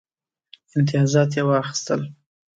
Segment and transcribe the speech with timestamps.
[0.77, 2.01] امتیازات یې واخیستل.